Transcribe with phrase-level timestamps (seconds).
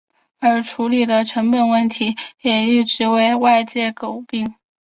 [0.39, 4.55] 再处理的成本问题也一直为外界诟病。